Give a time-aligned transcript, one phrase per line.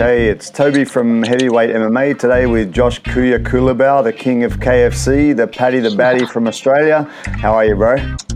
[0.00, 5.36] Okay, it's Toby from Heavyweight MMA today with Josh Kuya Culibao, the king of KFC,
[5.36, 7.02] the Paddy the Baddy from Australia.
[7.24, 7.96] How are you, bro?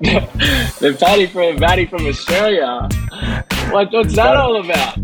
[0.00, 2.86] the Paddy from Baddy from Australia.
[3.72, 4.96] What, what's that all about?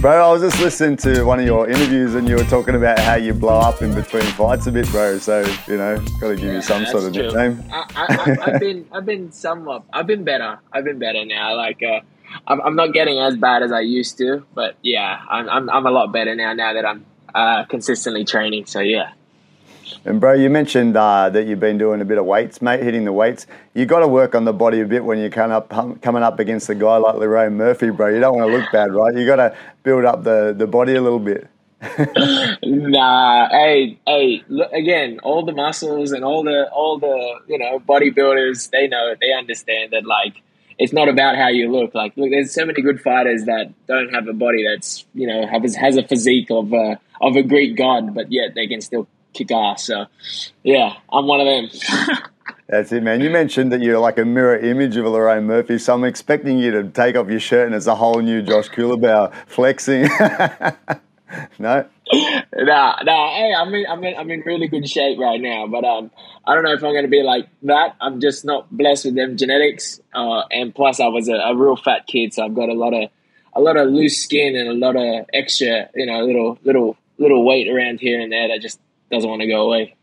[0.00, 2.98] Bro, I was just listening to one of your interviews and you were talking about
[2.98, 5.18] how you blow up in between fights a bit, bro.
[5.18, 7.22] So you know, got to give yeah, you some sort of true.
[7.22, 7.62] nickname.
[7.70, 10.58] I, have been, I've been somewhat, I've been better.
[10.72, 11.54] I've been better now.
[11.54, 11.80] Like.
[11.84, 12.00] Uh,
[12.46, 15.86] I'm, I'm not getting as bad as I used to, but yeah, I'm, I'm, I'm
[15.86, 16.52] a lot better now.
[16.52, 17.04] Now that I'm
[17.34, 19.12] uh, consistently training, so yeah.
[20.04, 23.04] And bro, you mentioned uh, that you've been doing a bit of weights, mate, hitting
[23.04, 23.46] the weights.
[23.74, 25.68] You got to work on the body a bit when you're coming up,
[26.02, 28.08] coming up against a guy like Lerone Murphy, bro.
[28.08, 29.14] You don't want to look bad, right?
[29.14, 31.48] You got to build up the, the body a little bit.
[32.62, 37.78] nah, hey, hey, look, again, all the muscles and all the all the you know
[37.78, 40.40] bodybuilders, they know, they understand that like
[40.78, 41.94] it's not about how you look.
[41.94, 45.46] Like, look, there's so many good fighters that don't have a body that's you know
[45.46, 49.06] has has a physique of a of a Greek god, but yet they can still
[49.32, 49.84] kick ass.
[49.84, 50.06] So,
[50.62, 52.18] yeah, I'm one of them.
[52.68, 53.20] That's it, man.
[53.20, 56.70] You mentioned that you're like a mirror image of Lerone Murphy, so I'm expecting you
[56.70, 60.08] to take off your shirt and it's a whole new Josh Culibao flexing.
[61.58, 63.34] no nah, nah.
[63.34, 65.66] Hey, I'm in, I'm in, I'm in really good shape right now.
[65.66, 66.10] But um,
[66.44, 67.96] I don't know if I'm going to be like that.
[68.00, 70.00] I'm just not blessed with them genetics.
[70.14, 72.94] Uh, and plus, I was a, a, real fat kid, so I've got a lot
[72.94, 73.10] of,
[73.54, 77.44] a lot of loose skin and a lot of extra, you know, little, little, little
[77.44, 79.94] weight around here and there that just doesn't want to go away.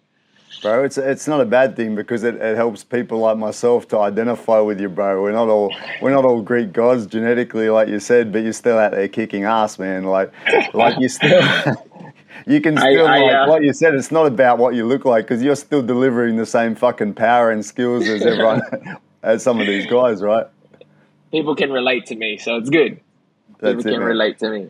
[0.62, 4.00] Bro, it's it's not a bad thing because it, it helps people like myself to
[4.00, 5.22] identify with you, bro.
[5.22, 8.78] We're not all we're not all Greek gods genetically, like you said, but you're still
[8.78, 10.04] out there kicking ass, man.
[10.04, 10.32] Like
[10.74, 11.42] like you still
[12.48, 13.96] you can still I, I, like uh, what you said.
[13.96, 17.50] It's not about what you look like because you're still delivering the same fucking power
[17.50, 18.62] and skills as everyone,
[19.24, 20.48] as some of these guys, right?
[21.32, 23.00] People can relate to me, so it's good.
[23.60, 24.08] That's People it, can man.
[24.08, 24.70] relate to me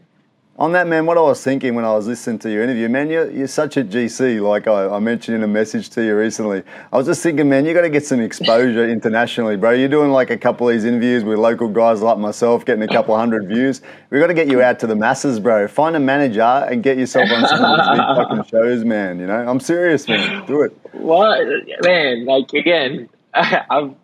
[0.61, 3.09] on that, man, what I was thinking when I was listening to your interview, man,
[3.09, 6.61] you're, you're such a GC, like I, I, mentioned in a message to you recently.
[6.93, 9.71] I was just thinking, man, you got to get some exposure internationally, bro.
[9.71, 12.87] You're doing like a couple of these interviews with local guys like myself, getting a
[12.87, 13.81] couple hundred views.
[14.11, 15.67] we got to get you out to the masses, bro.
[15.67, 19.19] Find a manager and get yourself on some of these big fucking shows, man.
[19.19, 20.45] You know, I'm serious, man.
[20.45, 20.77] Do it.
[20.91, 21.41] What,
[21.81, 22.25] man?
[22.25, 23.95] Like again, I've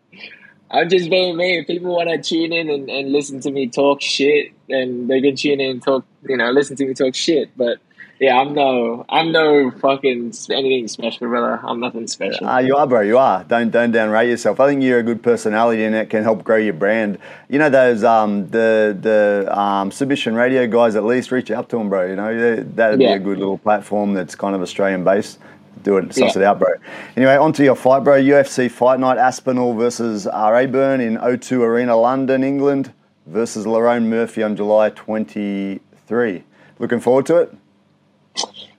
[0.70, 1.60] I'm just being me.
[1.60, 5.22] If people want to tune in and, and listen to me talk shit, then they
[5.22, 7.50] can tune in and talk, you know, listen to me talk shit.
[7.58, 7.80] But
[8.20, 11.60] yeah, I'm no, I'm no fucking anything special, brother.
[11.64, 12.48] I'm nothing special.
[12.48, 13.02] Uh, you are, bro.
[13.02, 13.44] You are.
[13.44, 14.60] Don't don't downrate yourself.
[14.60, 17.20] I think you're a good personality, and it can help grow your brand.
[17.48, 20.96] You know those um the the um submission radio guys.
[20.96, 22.08] At least reach out to them, bro.
[22.08, 23.10] You know that'd yeah.
[23.10, 25.40] be a good little platform that's kind of Australian based
[25.84, 26.42] do it, suss yeah.
[26.42, 26.74] it out, bro.
[27.16, 28.20] Anyway, on to your fight, bro.
[28.20, 30.68] UFC Fight Night Aspinall versus R.A.
[30.68, 32.94] Burn in O2 Arena, London, England,
[33.26, 34.90] versus Lerone Murphy on July
[36.08, 36.44] 23.
[36.80, 37.54] Looking forward to it?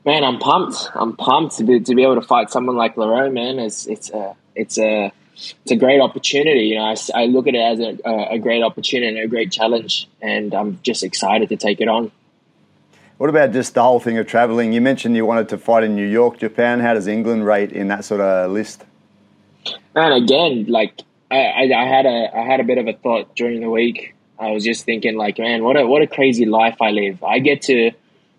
[0.05, 0.89] Man, I'm pumped.
[0.95, 3.59] I'm pumped to be, to be able to fight someone like Lerone, man.
[3.59, 6.61] It's, it's, a, it's, a, it's a great opportunity.
[6.61, 9.53] You know, I, I look at it as a, a great opportunity and a great
[9.53, 12.11] challenge, and I'm just excited to take it on.
[13.19, 14.73] What about just the whole thing of traveling?
[14.73, 16.79] You mentioned you wanted to fight in New York, Japan.
[16.81, 18.85] How does England rate in that sort of list?
[19.97, 23.35] And again, like I, I, I, had a I had a bit of a thought
[23.35, 24.15] during the week.
[24.39, 27.23] I was just thinking, like, man, what a what a crazy life I live.
[27.25, 27.91] I get to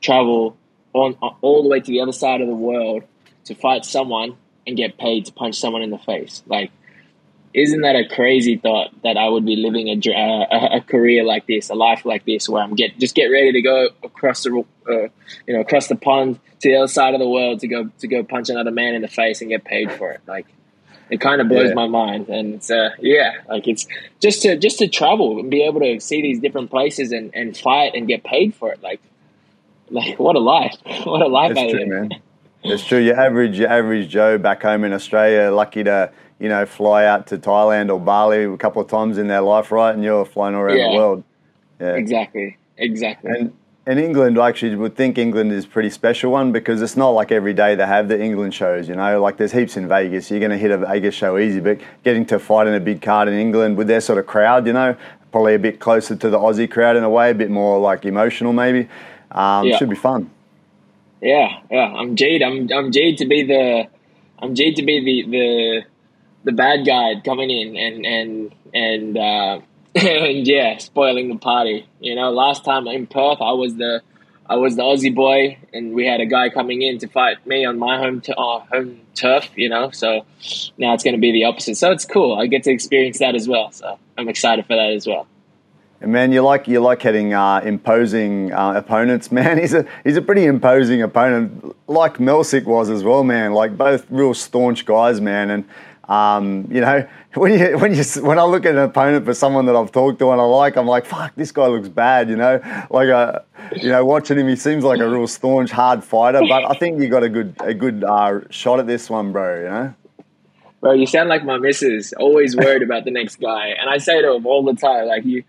[0.02, 0.58] travel
[0.94, 3.04] on all the way to the other side of the world
[3.46, 6.44] to fight someone and get paid to punch someone in the face.
[6.48, 6.72] Like,
[7.54, 11.48] isn't that a crazy thought that I would be living a, a, a, career like
[11.48, 14.64] this, a life like this, where I'm get just get ready to go across the
[14.88, 14.94] uh,
[15.48, 18.08] you know across the pond to the other side of the world to go to
[18.08, 20.22] go punch another man in the face and get paid for it.
[20.28, 20.46] Like
[21.10, 21.74] it kind of blows yeah.
[21.76, 23.88] my mind, and it's uh, yeah, like it's
[24.20, 27.58] just to just to travel and be able to see these different places and, and
[27.58, 28.82] fight and get paid for it.
[28.82, 29.02] Like
[29.90, 30.76] like what a life,
[31.06, 31.86] what a life That's true.
[31.86, 32.10] Man.
[32.62, 33.00] It's true.
[33.00, 37.28] Your average, your average Joe back home in Australia, lucky to you know, fly out
[37.28, 39.94] to Thailand or Bali a couple of times in their life, right?
[39.94, 40.90] And you're flying around yeah.
[40.90, 41.24] the world.
[41.80, 43.32] Yeah, exactly, exactly.
[43.32, 43.54] And
[43.90, 47.10] and England, I actually would think England is a pretty special one because it's not
[47.10, 48.88] like every day they have the England shows.
[48.88, 50.30] You know, like there's heaps in Vegas.
[50.30, 53.02] You're going to hit a Vegas show easy, but getting to fight in a big
[53.02, 54.96] card in England with their sort of crowd, you know,
[55.32, 58.06] probably a bit closer to the Aussie crowd in a way, a bit more like
[58.06, 58.88] emotional maybe.
[59.32, 59.78] Um, yeah.
[59.78, 60.30] Should be fun.
[61.20, 61.92] Yeah, yeah.
[61.92, 62.44] I'm Jade.
[62.44, 63.88] I'm I'm Jade to be the
[64.38, 65.82] I'm Jade to be the the
[66.44, 69.62] the bad guy coming in and and and uh,
[69.96, 71.88] and yeah, spoiling the party.
[72.00, 74.02] You know, last time in Perth, I was the
[74.50, 77.66] I was the Aussie boy, and we had a guy coming in to fight me
[77.66, 79.50] on my home to uh, home turf.
[79.56, 80.26] You know, so
[80.78, 81.76] now it's going to be the opposite.
[81.76, 82.38] So it's cool.
[82.38, 83.72] I get to experience that as well.
[83.72, 85.28] So I'm excited for that as well.
[86.02, 89.60] And man, you like you like hitting uh, imposing uh, opponents, man.
[89.60, 93.54] He's a he's a pretty imposing opponent, like Melsik was as well, man.
[93.54, 95.50] Like both real staunch guys, man.
[95.50, 95.66] And
[96.10, 99.66] um, you know, when you when you when I look at an opponent for someone
[99.68, 102.30] that I've talked to and I like, I'm like, fuck, this guy looks bad.
[102.30, 102.60] You know,
[102.90, 103.40] like uh,
[103.76, 106.42] you know, watching him, he seems like a real staunch, hard fighter.
[106.48, 109.58] But I think you got a good a good uh, shot at this one, bro.
[109.58, 109.94] You know.
[110.82, 113.68] Bro, you sound like my missus, always worried about the next guy.
[113.68, 115.44] And I say to him all the time, like you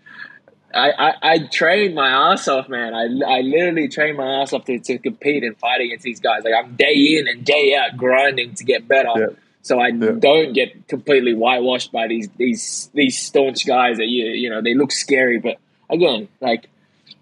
[0.73, 2.93] I, I, I train my ass off, man.
[2.93, 6.43] I, I literally train my ass off to, to compete and fight against these guys.
[6.43, 9.35] Like I'm day in and day out grinding to get better.
[9.63, 10.11] So I yeah.
[10.17, 14.73] don't get completely whitewashed by these these these staunch guys that you you know they
[14.73, 15.57] look scary, but
[15.89, 16.67] again, like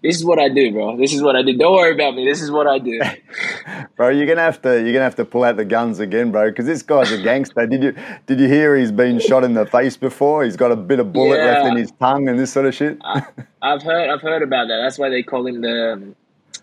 [0.02, 0.96] this is what I do, bro.
[0.96, 1.56] This is what I do.
[1.56, 2.24] Don't worry about me.
[2.24, 3.00] This is what I do.
[3.96, 6.50] bro, you're gonna have to you're gonna have to pull out the guns again, bro,
[6.50, 7.66] because this guy's a gangster.
[7.66, 7.94] did you
[8.26, 10.44] did you hear he's been shot in the face before?
[10.44, 11.44] He's got a bit of bullet yeah.
[11.44, 12.98] left in his tongue and this sort of shit.
[13.04, 13.22] I,
[13.62, 14.80] have heard I've heard about that.
[14.82, 16.16] That's why they call him the um,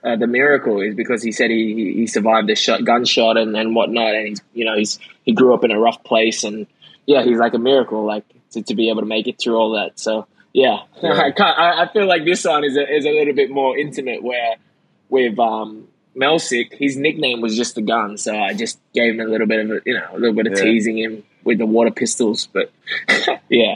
[0.07, 3.75] uh, the miracle is because he said he he survived a shot gunshot and, and
[3.75, 6.67] whatnot, and he's you know he's he grew up in a rough place and
[7.05, 9.71] yeah he's like a miracle like to, to be able to make it through all
[9.71, 9.99] that.
[9.99, 11.11] So yeah, yeah.
[11.25, 13.77] I, can't, I, I, feel like this one is a, is a little bit more
[13.77, 14.23] intimate.
[14.23, 14.55] Where
[15.09, 19.29] with um, Melsik, his nickname was just the gun, so I just gave him a
[19.29, 20.63] little bit of a, you know a little bit of yeah.
[20.63, 22.47] teasing him with the water pistols.
[22.51, 22.71] But
[23.49, 23.75] yeah.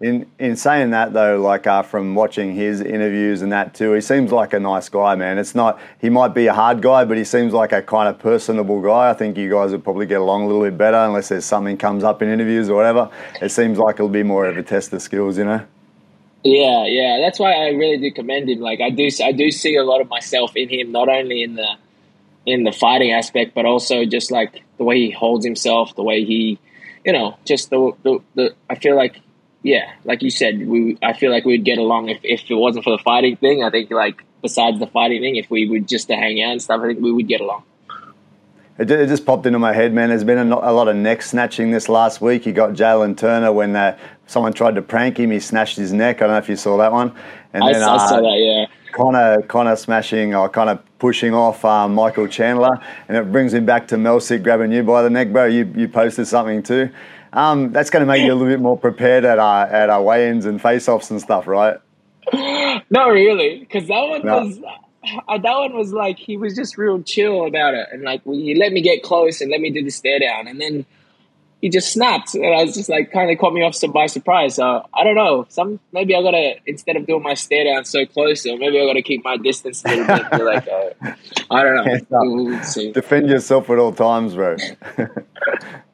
[0.00, 4.00] In in saying that though, like uh, from watching his interviews and that too, he
[4.00, 5.36] seems like a nice guy, man.
[5.36, 8.18] It's not he might be a hard guy, but he seems like a kind of
[8.18, 9.10] personable guy.
[9.10, 11.76] I think you guys would probably get along a little bit better unless there's something
[11.76, 13.10] comes up in interviews or whatever.
[13.42, 15.66] It seems like it'll be more of a test of skills, you know.
[16.44, 18.60] Yeah, yeah, that's why I really do commend him.
[18.60, 21.56] Like I do, I do see a lot of myself in him, not only in
[21.56, 21.76] the
[22.46, 26.24] in the fighting aspect, but also just like the way he holds himself, the way
[26.24, 26.58] he,
[27.04, 29.20] you know, just the the, the I feel like,
[29.62, 32.84] yeah, like you said, we I feel like we'd get along if if it wasn't
[32.84, 33.62] for the fighting thing.
[33.62, 36.62] I think like besides the fighting thing, if we would just to hang out and
[36.62, 37.64] stuff, I think we would get along.
[38.78, 40.08] It, just popped into my head, man.
[40.08, 42.46] There's been a, lot of neck snatching this last week.
[42.46, 45.32] You got Jalin Turner when uh, someone tried to prank him.
[45.32, 46.16] He snatched his neck.
[46.16, 47.14] I don't know if you saw that one.
[47.52, 48.66] And I, then, I uh, saw that, yeah.
[48.92, 53.66] Conor, Conor smashing or kind of pushing off um, Michael Chandler, and it brings him
[53.66, 55.44] back to Melsik grabbing you by the neck, bro.
[55.44, 56.90] You you posted something too.
[57.32, 60.02] Um, that's going to make you a little bit more prepared at our at our
[60.02, 61.78] weigh-ins and face-offs and stuff, right?
[62.90, 64.38] Not really, because that one no.
[64.40, 64.58] was
[65.28, 68.54] uh, that one was like he was just real chill about it, and like he
[68.54, 70.84] let me get close and let me do the stare down, and then
[71.60, 74.56] he just snapped, and I was just like kind of caught me off by surprise.
[74.56, 75.46] So I don't know.
[75.48, 78.86] Some maybe I gotta instead of doing my stare down so close, or maybe I
[78.86, 80.44] gotta keep my distance a little bit.
[80.44, 81.12] like uh,
[81.50, 81.98] I don't know.
[82.76, 84.56] We'll Defend yourself at all times, bro.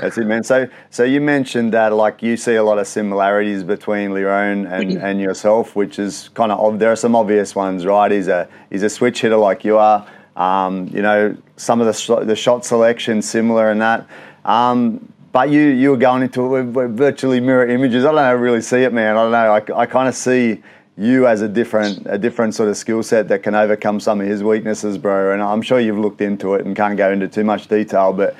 [0.00, 0.44] That's it, man.
[0.44, 4.90] So, so you mentioned that, like, you see a lot of similarities between Lerone and,
[4.90, 5.04] mm-hmm.
[5.04, 6.78] and yourself, which is kind of odd.
[6.78, 8.10] there are some obvious ones, right?
[8.10, 10.06] He's a he's a switch hitter like you are.
[10.36, 14.06] Um, you know, some of the sh- the shot selection similar and that.
[14.44, 18.04] Um, but you you were going into it with virtually mirror images.
[18.04, 19.16] I don't know, really see it, man.
[19.16, 19.74] I don't know.
[19.76, 20.62] I, I kind of see
[20.96, 24.26] you as a different a different sort of skill set that can overcome some of
[24.26, 25.32] his weaknesses, bro.
[25.32, 28.36] And I'm sure you've looked into it and can't go into too much detail, but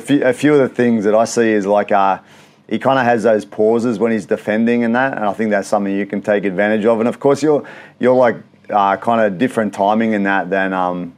[0.00, 2.18] few, a few of the things that I see is like uh,
[2.68, 5.68] he kind of has those pauses when he's defending and that, and I think that's
[5.68, 7.00] something you can take advantage of.
[7.00, 7.66] And of course, you're
[8.00, 8.36] you're like
[8.70, 11.14] uh, kind of different timing in that than um,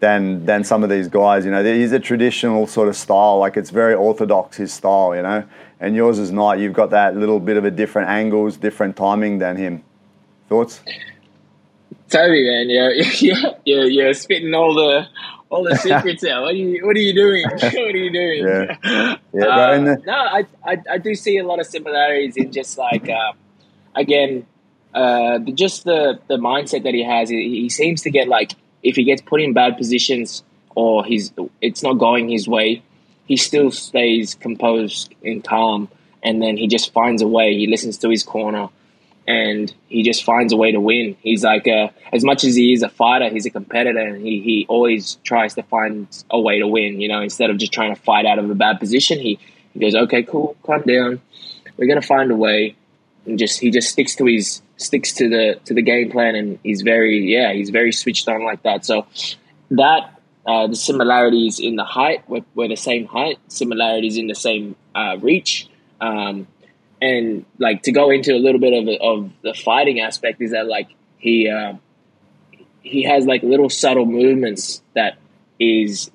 [0.00, 1.44] than than some of these guys.
[1.46, 5.14] You know, he's a traditional sort of style, like it's very orthodox his style.
[5.16, 5.44] You know,
[5.78, 6.58] and yours is not.
[6.58, 9.82] You've got that little bit of a different angles, different timing than him.
[10.50, 10.80] Thoughts?
[12.08, 15.06] Toby, man, you're, you're, you're, you're spitting all the
[15.48, 16.42] all the secrets out.
[16.42, 17.44] What are you What are you doing?
[17.50, 18.44] what are you doing?
[18.44, 19.44] Yeah, yeah.
[19.44, 23.08] Um, the- no, I, I, I do see a lot of similarities in just like
[23.08, 23.32] uh,
[23.94, 24.44] again,
[24.92, 27.28] uh, just the the mindset that he has.
[27.28, 28.52] He, he seems to get like
[28.82, 30.42] if he gets put in bad positions
[30.74, 32.82] or he's it's not going his way,
[33.24, 35.88] he still stays composed and calm,
[36.24, 37.54] and then he just finds a way.
[37.54, 38.68] He listens to his corner
[39.26, 41.16] and he just finds a way to win.
[41.22, 44.40] He's like, a, as much as he is a fighter, he's a competitor, and he,
[44.40, 47.00] he always tries to find a way to win.
[47.00, 49.38] You know, instead of just trying to fight out of a bad position, he,
[49.72, 51.20] he goes, okay, cool, calm down.
[51.76, 52.76] We're gonna find a way,
[53.26, 56.58] and just he just sticks to his sticks to the to the game plan, and
[56.62, 58.84] he's very yeah, he's very switched on like that.
[58.84, 59.06] So
[59.70, 60.16] that.
[60.46, 63.38] Uh, the similarities in the height, we're, we're the same height.
[63.48, 65.68] Similarities in the same uh, reach.
[66.00, 66.48] Um,
[67.00, 70.66] and like to go into a little bit of of the fighting aspect is that
[70.66, 70.88] like
[71.18, 71.74] he uh,
[72.82, 75.18] he has like little subtle movements that
[75.58, 76.10] is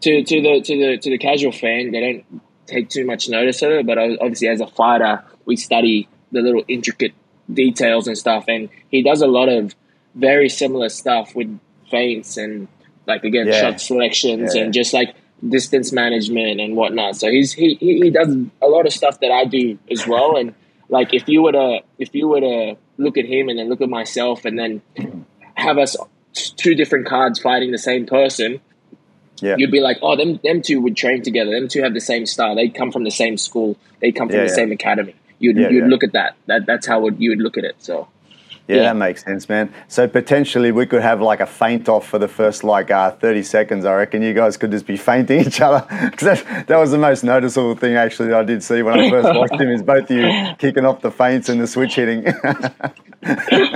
[0.00, 3.62] to to the to the to the casual fan they don't take too much notice
[3.62, 7.12] of it but obviously as a fighter we study the little intricate
[7.52, 9.74] details and stuff, and he does a lot of
[10.14, 11.58] very similar stuff with
[11.90, 12.68] feints and
[13.06, 13.60] like again yeah.
[13.60, 14.62] shot selections yeah.
[14.62, 15.14] and just like
[15.46, 17.16] distance management and whatnot.
[17.16, 20.36] So he's he he does a lot of stuff that I do as well.
[20.36, 20.54] And
[20.88, 23.80] like if you were to if you were to look at him and then look
[23.80, 24.82] at myself and then
[25.54, 25.96] have us
[26.56, 28.60] two different cards fighting the same person,
[29.40, 29.56] yeah.
[29.58, 31.50] you'd be like, oh, them them two would train together.
[31.50, 32.54] Them two have the same style.
[32.54, 33.76] They come from the same school.
[34.00, 34.54] They come from yeah, the yeah.
[34.54, 35.14] same academy.
[35.38, 36.36] You'd you'd look at that.
[36.46, 37.76] That that's how would, you would look at it.
[37.78, 38.08] So.
[38.68, 39.72] Yeah, yeah, that makes sense, man.
[39.88, 43.42] So potentially we could have like a faint off for the first like uh, 30
[43.42, 43.84] seconds.
[43.84, 45.86] I reckon you guys could just be fainting each other.
[46.12, 49.08] Because that, that, was the most noticeable thing actually that I did see when I
[49.08, 50.28] first watched him is both you
[50.58, 52.24] kicking off the feints and the switch hitting.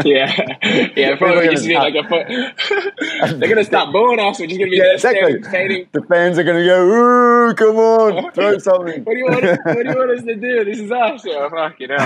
[0.05, 1.17] yeah, yeah.
[1.17, 3.35] Probably just be like a.
[3.37, 4.39] they're gonna stop booing us.
[4.39, 5.43] We're just gonna be yeah, exactly.
[5.43, 5.89] Fading.
[5.93, 9.45] The fans are gonna go, "Ooh, come on, throw something." what do you want?
[9.45, 10.65] What do you want us to do?
[10.65, 11.25] This is us.
[11.25, 11.97] Yeah, fuck you know.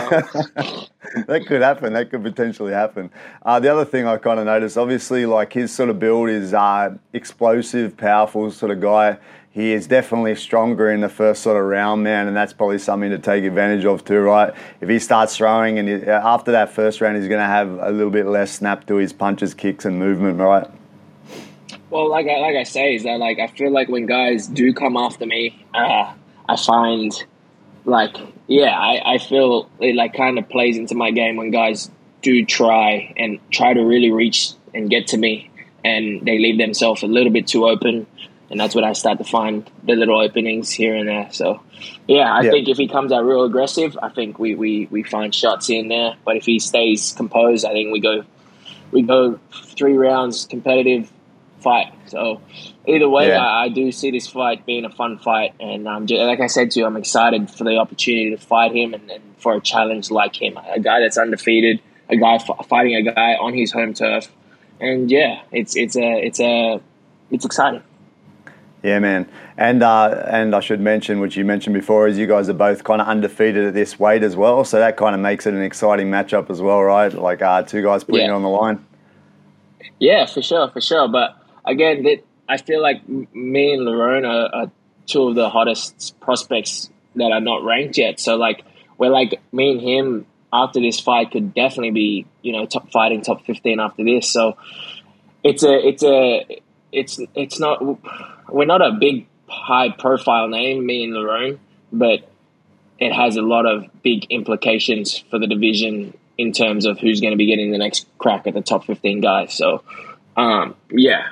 [1.26, 1.92] that could happen.
[1.92, 3.10] That could potentially happen.
[3.42, 6.54] Uh, the other thing I kind of noticed, obviously, like his sort of build is
[6.54, 9.18] uh, explosive, powerful sort of guy
[9.52, 13.10] he is definitely stronger in the first sort of round, man, and that's probably something
[13.10, 14.54] to take advantage of too, right?
[14.80, 17.90] If he starts throwing and he, after that first round, he's going to have a
[17.90, 20.68] little bit less snap to his punches, kicks, and movement, right?
[21.90, 24.72] Well, like I, like I say, is that like I feel like when guys do
[24.72, 26.12] come after me, uh,
[26.48, 27.12] I find
[27.84, 28.16] like
[28.46, 31.90] yeah, I, I feel it like kind of plays into my game when guys
[32.22, 35.50] do try and try to really reach and get to me,
[35.84, 38.06] and they leave themselves a little bit too open
[38.50, 41.28] and that's when I start to find the little openings here and there.
[41.30, 41.62] So,
[42.08, 42.50] yeah, I yeah.
[42.50, 45.86] think if he comes out real aggressive, I think we, we, we find shots in
[45.86, 46.16] there.
[46.24, 48.24] But if he stays composed, I think we go
[48.90, 51.12] we go three rounds competitive
[51.60, 51.92] fight.
[52.06, 52.40] So
[52.86, 53.44] either way, yeah.
[53.44, 56.46] I, I, do see this fight being a fun fight, and um, just, like I
[56.46, 59.60] said to you, I'm excited for the opportunity to fight him and, and, for a
[59.60, 63.72] challenge like him, a guy that's undefeated, a guy f- fighting a guy on his
[63.72, 64.30] home turf,
[64.80, 66.80] and yeah, it's it's a it's a
[67.30, 67.82] it's exciting.
[68.82, 69.28] Yeah, man.
[69.56, 72.84] And uh, and I should mention, which you mentioned before, is you guys are both
[72.84, 74.64] kind of undefeated at this weight as well.
[74.64, 77.12] So that kind of makes it an exciting matchup as well, right?
[77.12, 78.32] Like uh, two guys putting yeah.
[78.32, 78.84] it on the line.
[79.98, 81.08] Yeah, for sure, for sure.
[81.08, 84.70] But again, that I feel like me and Lerone are, are
[85.06, 88.20] two of the hottest prospects that are not ranked yet.
[88.20, 88.64] So like
[88.98, 93.22] we're like me and him after this fight could definitely be you know top fighting
[93.22, 94.28] top fifteen after this.
[94.28, 94.56] So
[95.42, 96.60] it's a it's a
[96.92, 97.82] it's it's not
[98.48, 101.58] we're not a big high profile name, me and Lerone,
[101.92, 102.28] but
[102.98, 107.32] it has a lot of big implications for the division in terms of who's going
[107.32, 109.54] to be getting the next crack at the top 15 guys.
[109.54, 109.82] So,
[110.36, 111.28] um, yeah.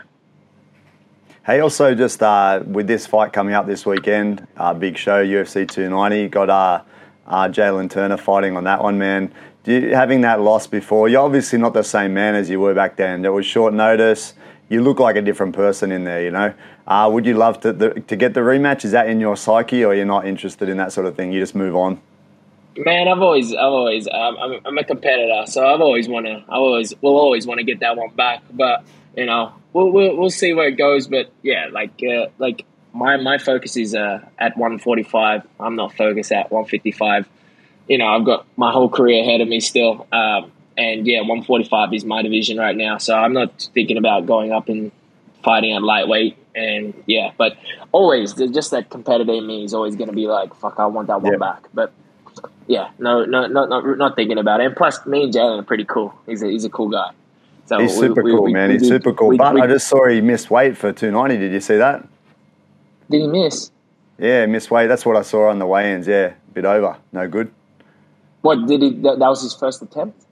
[1.48, 5.66] Hey, also just uh, with this fight coming up this weekend, uh, big show, UFC
[5.66, 6.82] 290, got uh,
[7.26, 9.32] uh, Jalin Turner fighting on that one, man.
[9.64, 12.96] You, having that loss before, you're obviously not the same man as you were back
[12.96, 13.24] then.
[13.24, 14.34] It was short notice
[14.68, 16.22] you look like a different person in there.
[16.22, 16.52] You know,
[16.86, 18.84] uh, would you love to the, to get the rematch?
[18.84, 21.32] Is that in your psyche, or you're not interested in that sort of thing?
[21.32, 21.98] You just move on.
[22.76, 26.44] Man, I've always, I've always, um, I'm, I'm, a competitor, so I've always want to,
[26.46, 28.42] I always, will always want to get that one back.
[28.52, 28.84] But
[29.18, 31.08] you know, we'll, we'll, we'll see where it goes.
[31.08, 35.42] But yeah, like, uh, like my my focus is uh, at 145.
[35.58, 37.28] I'm not focused at 155.
[37.88, 40.06] You know, I've got my whole career ahead of me still.
[40.12, 42.98] Um, and yeah, 145 is my division right now.
[42.98, 44.92] So I'm not thinking about going up and
[45.42, 46.37] fighting at lightweight.
[46.54, 47.56] And yeah, but
[47.90, 51.08] always just that competitor in me is always going to be like, fuck, I want
[51.08, 51.38] that one yeah.
[51.38, 51.64] back.
[51.75, 51.92] But
[52.68, 54.66] yeah, no, no, no, not not thinking about it.
[54.66, 56.14] And plus, me and Jalin are pretty cool.
[56.26, 57.10] He's a, he's a cool guy.
[57.68, 58.70] So he's we, super we, cool, we, man.
[58.70, 59.37] he's did, super cool.
[59.37, 61.37] but I just saw he missed weight for 290.
[61.37, 62.08] Did you see that?
[63.10, 63.70] Did he miss?
[64.16, 64.87] Yeah, missed weight.
[64.87, 66.06] That's what I saw on the weigh-ins.
[66.06, 66.96] Yeah, a bit over.
[67.12, 67.52] No good.
[68.40, 68.90] What did he?
[68.94, 70.25] That, that was his first attempt.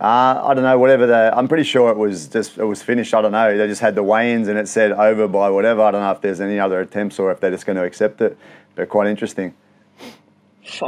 [0.00, 1.36] Uh, I don't know, whatever the.
[1.36, 3.12] I'm pretty sure it was just it was finished.
[3.12, 3.58] I don't know.
[3.58, 5.82] They just had the weigh-ins and it said over by whatever.
[5.82, 8.20] I don't know if there's any other attempts or if they're just going to accept
[8.20, 8.38] it.
[8.76, 9.52] But quite interesting.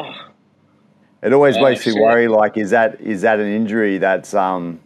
[1.22, 2.28] It always yeah, makes you worry.
[2.28, 4.80] Like, is that is that an injury that's um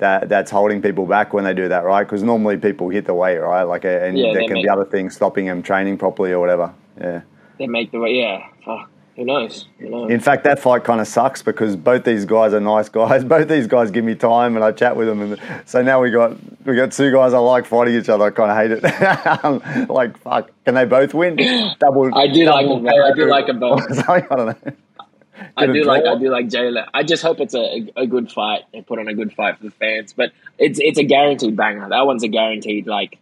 [0.00, 2.04] that that's holding people back when they do that, right?
[2.04, 3.62] Because normally people hit the weight, right?
[3.62, 6.74] Like, and yeah, there can make, be other things stopping them training properly or whatever.
[7.00, 7.22] Yeah.
[7.58, 8.16] They make the weight.
[8.16, 8.46] Yeah.
[8.64, 8.90] Fuck.
[9.16, 9.66] Who knows?
[9.78, 10.10] Who knows?
[10.10, 13.22] In fact, that fight kind of sucks because both these guys are nice guys.
[13.30, 16.10] Both these guys give me time and I chat with them, and so now we
[16.10, 18.24] got we got two guys I like fighting each other.
[18.24, 19.88] I kind of hate it.
[19.90, 21.36] like fuck, can they both win?
[21.80, 22.14] Double.
[22.14, 23.02] I do double like them.
[23.04, 24.08] I do like them both.
[24.08, 24.72] I don't know.
[25.56, 26.88] I do like I do like Jayla.
[26.92, 29.64] I just hope it's a, a good fight and put on a good fight for
[29.64, 30.12] the fans.
[30.12, 31.88] But it's it's a guaranteed banger.
[31.88, 33.18] That one's a guaranteed like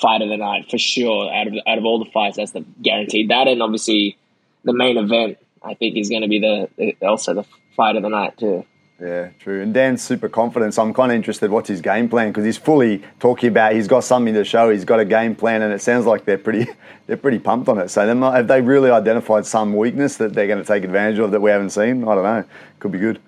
[0.00, 1.32] fight of the night for sure.
[1.32, 3.30] Out of out of all the fights, that's the guaranteed.
[3.30, 4.16] That and obviously
[4.64, 7.44] the main event, I think, is going to be the, the, also the
[7.76, 8.64] fight of the night too.
[9.00, 9.60] Yeah, true.
[9.60, 12.56] And Dan's super confident, so I'm kind of interested what's his game plan because he's
[12.56, 14.70] fully talking about he's got something to show.
[14.70, 16.66] He's got a game plan, and it sounds like they're pretty
[17.06, 17.90] they're pretty pumped on it.
[17.90, 21.30] So they have they really identified some weakness that they're going to take advantage of
[21.32, 22.04] that we haven't seen?
[22.04, 22.44] I don't know.
[22.78, 23.20] Could be good.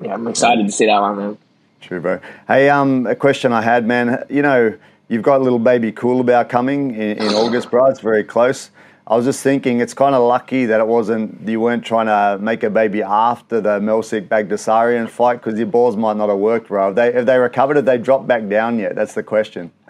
[0.00, 1.38] Yeah, I'm excited to see that one, man.
[1.80, 2.20] True, bro.
[2.46, 4.24] Hey, um, a question I had, man.
[4.30, 7.86] You know, you've got a little baby Culibao coming in, in August, bro.
[7.86, 8.70] It's very close.
[9.06, 12.42] I was just thinking it's kind of lucky that it wasn't you weren't trying to
[12.42, 16.68] make a baby after the Melsik Baghdasaryan fight because your balls might not have worked,
[16.68, 16.90] bro.
[16.90, 17.76] If they have they recovered?
[17.76, 18.94] Have they dropped back down yet?
[18.94, 19.72] That's the question.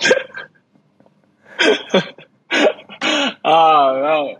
[3.44, 4.38] oh no!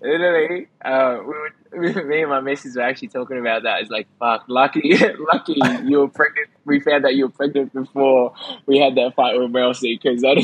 [0.00, 3.82] Literally, uh, we were me and my missus were actually talking about that.
[3.82, 4.96] It's like, fuck, lucky,
[5.32, 6.45] lucky you were pregnant.
[6.66, 8.34] We found that you were pregnant before
[8.66, 10.34] we had that fight with Mercy because I,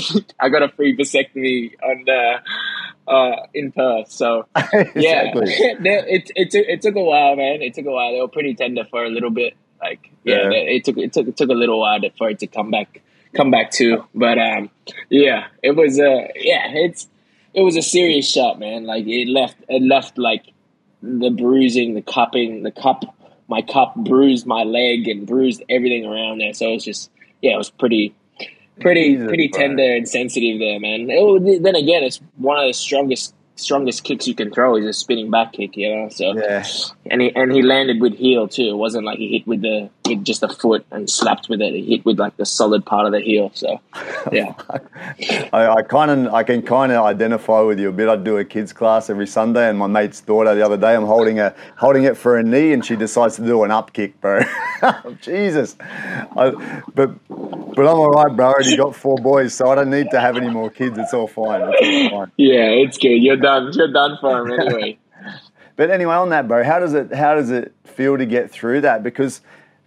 [0.46, 4.10] I got a free vasectomy on the, uh, in Perth.
[4.10, 7.62] So yeah, it, it, took, it took a while, man.
[7.62, 8.12] It took a while.
[8.12, 9.54] They were pretty tender for a little bit.
[9.80, 10.50] Like, yeah, yeah.
[10.50, 13.02] it took, it took, it took a little while for it to come back,
[13.34, 14.04] come back to.
[14.14, 14.70] But, um,
[15.10, 17.08] yeah, it was, uh, yeah, it's,
[17.52, 18.84] it was a serious shot, man.
[18.84, 20.46] Like it left, it left like
[21.02, 23.04] the bruising, the cupping, the cup,
[23.52, 26.54] my cup bruised my leg and bruised everything around there.
[26.54, 27.10] So it was just,
[27.42, 28.14] yeah, it was pretty,
[28.80, 31.08] pretty, Jesus, pretty tender and sensitive there, man.
[31.10, 34.92] It, then again, it's one of the strongest strongest kicks you can throw is a
[34.94, 36.08] spinning back kick, you know.
[36.08, 36.64] So yeah,
[37.10, 38.70] and he and he landed with heel too.
[38.70, 41.74] It wasn't like he hit with the with just a foot and slapped with it.
[41.74, 43.50] He hit with like the solid part of the heel.
[43.54, 43.80] So
[44.32, 44.54] yeah,
[45.52, 48.08] I, I kind of I can kind of identify with you a bit.
[48.08, 51.06] I do a kids class every Sunday, and my mate's daughter the other day, I'm
[51.06, 54.20] holding a holding it for a knee, and she decides to do an up kick,
[54.20, 54.40] bro.
[54.84, 56.50] Oh, Jesus, I,
[56.92, 58.46] but but I'm all right, bro.
[58.46, 60.98] I already got four boys, so I don't need to have any more kids.
[60.98, 61.62] It's all fine.
[61.72, 62.32] It's all fine.
[62.36, 63.22] Yeah, it's good.
[63.22, 63.70] You're done.
[63.74, 64.98] You're done for him anyway.
[65.76, 68.80] but anyway, on that, bro, how does it how does it feel to get through
[68.82, 69.02] that?
[69.02, 69.40] Because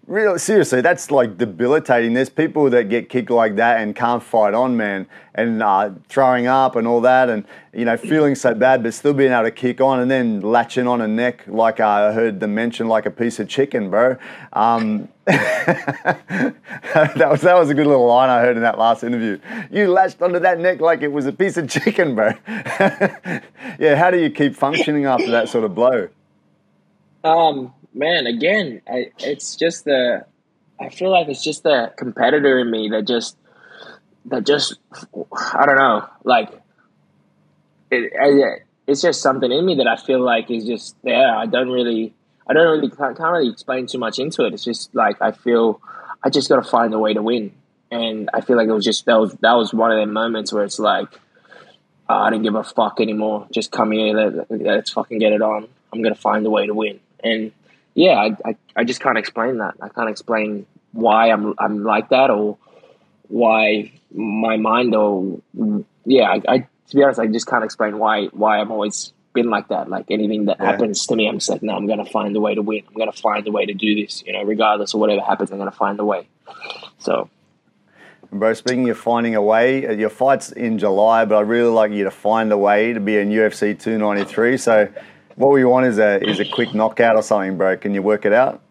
[0.07, 2.13] really seriously that's like debilitating.
[2.13, 6.47] There's people that get kicked like that and can't fight on man and uh, throwing
[6.47, 9.51] up and all that and you know feeling so bad but still being able to
[9.51, 13.11] kick on and then latching on a neck like i heard them mention like a
[13.11, 14.17] piece of chicken bro.
[14.53, 16.55] Um, that
[17.17, 19.39] was that was a good little line i heard in that last interview.
[19.71, 22.33] You latched onto that neck like it was a piece of chicken bro.
[23.77, 26.09] Yeah how do you keep functioning after that sort of blow?
[27.23, 30.25] Um man, again, I, it's just the.
[30.79, 33.37] I feel like it's just the competitor in me that just
[34.25, 34.77] that just
[35.53, 36.49] I don't know, like
[37.89, 41.33] it, I, it's just something in me that I feel like is just there.
[41.33, 42.13] I don't really,
[42.47, 44.53] I don't really can't, can't really explain too much into it.
[44.53, 45.81] It's just like I feel
[46.21, 47.53] I just got to find a way to win,
[47.89, 50.51] and I feel like it was just that was that was one of the moments
[50.51, 51.07] where it's like
[52.09, 53.47] oh, I didn't give a fuck anymore.
[53.51, 55.67] Just come here, let, let's fucking get it on.
[55.93, 57.51] I'm gonna find a way to win, and
[57.95, 59.75] yeah, I, I, I just can't explain that.
[59.81, 62.57] I can't explain why I'm I'm like that or
[63.27, 65.39] why my mind or
[66.05, 69.49] yeah, I, I to be honest, I just can't explain why why I'm always been
[69.49, 69.89] like that.
[69.89, 70.65] Like anything that yeah.
[70.65, 72.83] happens to me, I'm just like, no, I'm gonna find a way to win.
[72.87, 74.23] I'm gonna find a way to do this.
[74.25, 76.27] You know, regardless of whatever happens, I'm gonna find a way.
[76.99, 77.29] So.
[78.31, 81.91] Bro, speaking of finding a way, uh, your fight's in July, but I'd really like
[81.91, 84.57] you to find a way to be in UFC 293.
[84.57, 84.89] So
[85.35, 87.77] what we want is a is a quick knockout or something, bro.
[87.77, 88.61] Can you work it out?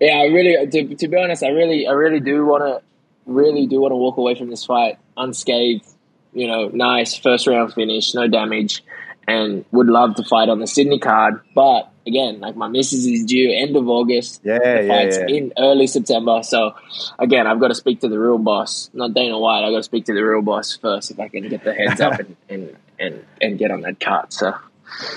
[0.00, 0.56] Yeah, I really.
[0.56, 2.82] Uh, to, to be honest, I really, I really do want to,
[3.26, 5.86] really do want to walk away from this fight unscathed.
[6.32, 8.84] You know, nice first round finish, no damage,
[9.26, 11.40] and would love to fight on the Sydney card.
[11.54, 14.40] But again, like my missus is due end of August.
[14.44, 15.36] Yeah, the yeah, fight's yeah.
[15.36, 16.42] in early September.
[16.42, 16.74] So
[17.18, 19.64] again, I've got to speak to the real boss, not Dana White.
[19.64, 22.00] I've got to speak to the real boss first if I can get the heads
[22.00, 24.32] up and, and, and, and get on that card.
[24.32, 24.54] So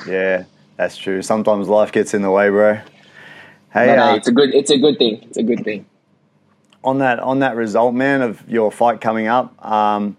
[0.07, 0.45] yeah,
[0.77, 1.21] that's true.
[1.21, 2.79] Sometimes life gets in the way, bro.
[3.73, 4.53] Hey, uh, it's a good.
[4.53, 5.19] It's a good thing.
[5.23, 5.85] It's a good thing.
[6.83, 10.17] On that, on that result, man, of your fight coming up, um,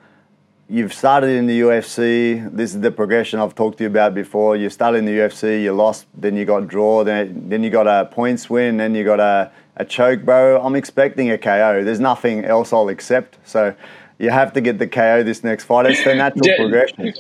[0.68, 2.50] you've started in the UFC.
[2.56, 4.56] This is the progression I've talked to you about before.
[4.56, 7.86] You started in the UFC, you lost, then you got draw, then then you got
[7.86, 10.64] a points win, then you got a, a choke, bro.
[10.64, 11.84] I'm expecting a KO.
[11.84, 13.36] There's nothing else I'll accept.
[13.44, 13.74] So
[14.22, 15.87] you have to get the KO this next fight.
[15.87, 17.12] It's the natural just, progression.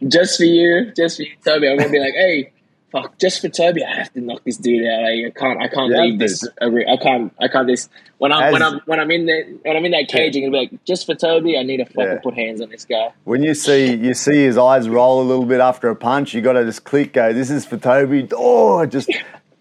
[0.08, 1.68] Just for you, just for you, Toby.
[1.68, 2.50] I'm gonna be like, hey,
[2.90, 5.02] fuck, just for Toby, I have to knock this dude out.
[5.02, 6.48] Like, I can't, I can't leave this.
[6.60, 7.66] I can't, I can't.
[7.66, 10.34] This when I'm As, when I'm when I'm in the when I'm in that cage,
[10.34, 10.46] yeah.
[10.46, 12.20] I'm gonna be like, just for Toby, I need to fucking yeah.
[12.22, 13.12] put hands on this guy.
[13.24, 16.40] When you see you see his eyes roll a little bit after a punch, you
[16.40, 18.26] got to just click, go, this is for Toby.
[18.32, 19.10] Oh, just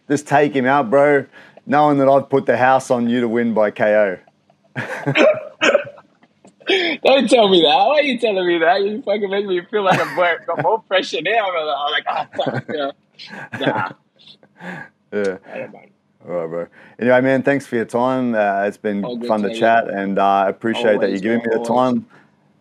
[0.09, 1.25] just take him out, bro.
[1.65, 4.19] Knowing that I've put the house on you to win by KO.
[7.03, 7.75] Don't tell me that.
[7.75, 8.83] Why are you telling me that?
[8.83, 11.49] You fucking make me feel like I'm got more pressure now.
[11.49, 12.65] I'm like, oh, fuck.
[12.73, 12.91] Yeah.
[13.59, 13.89] Nah.
[15.13, 15.37] Yeah.
[16.27, 16.67] All right, bro.
[16.99, 18.33] Anyway, man, thanks for your time.
[18.33, 21.37] Uh, it's been fun to chat, and uh, I uh, appreciate Always, that you're giving
[21.37, 22.07] me the time.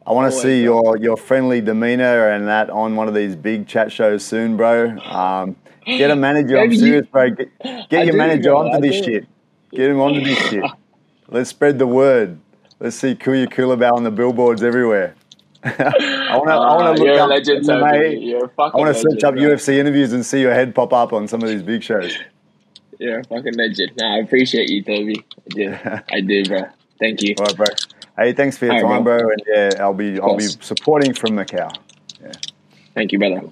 [0.07, 3.67] I want to see your, your friendly demeanor and that on one of these big
[3.67, 4.99] chat shows soon, bro.
[4.99, 6.59] Um, get a manager.
[6.59, 7.31] I'm serious, bro.
[7.31, 9.05] Get, get your do, manager bro, onto I this do.
[9.05, 9.27] shit.
[9.71, 10.65] Get him onto this shit.
[11.29, 12.39] Let's spread the word.
[12.85, 15.15] Let's see Kuya Culibao on the billboards everywhere.
[15.65, 15.71] I
[16.37, 16.53] want to.
[16.53, 17.31] Uh, I want to look up.
[17.31, 18.51] Legend, MMA.
[18.59, 19.43] I want to search up bro.
[19.43, 22.15] UFC interviews and see your head pop up on some of these big shows.
[22.99, 23.93] You're a fucking legend.
[23.97, 25.25] Nah, I appreciate you, Toby.
[25.39, 25.79] I do.
[26.13, 26.65] I do, bro.
[27.01, 27.35] Thank you.
[27.39, 27.67] All right, bro.
[28.19, 29.19] Hey, thanks for your All time, right, bro.
[29.19, 29.31] bro.
[29.31, 31.75] And yeah, I'll be I'll be supporting from Macau.
[32.23, 32.33] Yeah.
[32.95, 33.49] Thank you, brother.